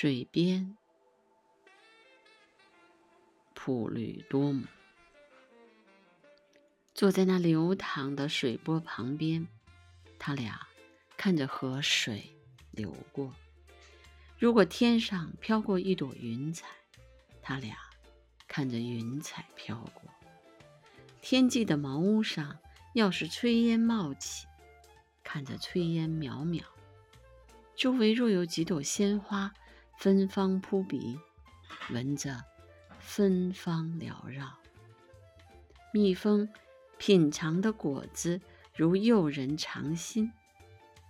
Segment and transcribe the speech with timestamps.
[0.00, 0.76] 水边，
[3.52, 4.64] 普吕多姆
[6.94, 9.48] 坐在那流淌的水波旁边，
[10.16, 10.68] 他俩
[11.16, 12.32] 看着河水
[12.70, 13.34] 流过。
[14.38, 16.68] 如果天上飘过一朵云彩，
[17.42, 17.76] 他俩
[18.46, 20.08] 看着云彩飘过。
[21.20, 22.56] 天际的茅屋上，
[22.94, 24.46] 要是炊烟冒起，
[25.24, 26.62] 看着炊烟渺渺。
[27.74, 29.52] 周围若有几朵鲜花，
[29.98, 31.18] 芬芳扑鼻，
[31.90, 32.40] 闻着
[33.00, 34.56] 芬芳缭绕。
[35.92, 36.48] 蜜蜂
[36.98, 38.40] 品尝的果子
[38.76, 40.30] 如诱人尝心，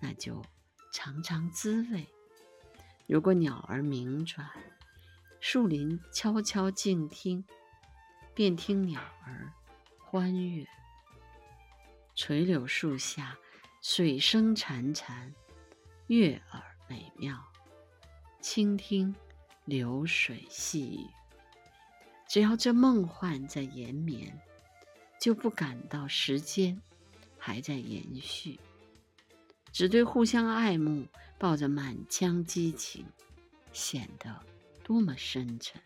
[0.00, 0.42] 那就
[0.90, 2.08] 尝尝滋味。
[3.06, 4.48] 如果鸟儿鸣转，
[5.38, 7.44] 树林悄悄静听，
[8.32, 9.52] 便听鸟儿
[9.98, 10.66] 欢悦。
[12.14, 13.36] 垂柳树下，
[13.82, 15.34] 水声潺潺，
[16.06, 17.38] 悦耳美妙。
[18.50, 19.14] 倾听
[19.66, 21.06] 流水细语，
[22.26, 24.40] 只要这梦幻在延绵，
[25.20, 26.80] 就不感到时间
[27.36, 28.58] 还在延续。
[29.70, 33.04] 只对互相爱慕，抱着满腔激情，
[33.74, 34.34] 显得
[34.82, 35.78] 多么深沉。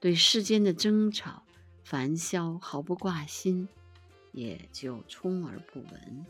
[0.00, 1.44] 对世间的争吵、
[1.84, 3.68] 烦嚣毫不挂心，
[4.32, 6.26] 也就充耳不闻。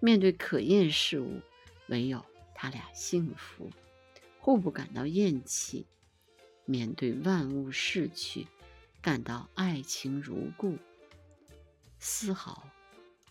[0.00, 1.38] 面对可厌事物，
[1.88, 3.70] 唯有他俩幸福，
[4.40, 5.86] 互不感到厌弃。
[6.64, 8.46] 面对万物逝去，
[9.00, 10.76] 感到爱情如故，
[11.98, 12.68] 丝毫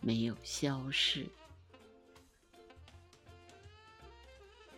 [0.02, 1.28] 没有消逝。